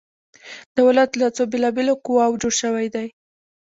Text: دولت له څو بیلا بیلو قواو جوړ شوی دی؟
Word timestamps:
دولت 0.79 1.09
له 1.21 1.27
څو 1.35 1.43
بیلا 1.51 1.69
بیلو 1.75 1.93
قواو 2.05 2.39
جوړ 2.41 2.53
شوی 2.61 2.87
دی؟ 2.93 3.07